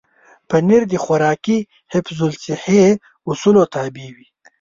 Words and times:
پنېر 0.49 0.81
د 0.89 0.93
خوراکي 1.03 1.59
حفظ 1.93 2.17
الصحې 2.29 2.85
اصولو 3.29 3.63
تابع 3.73 4.07
وي. 4.15 4.27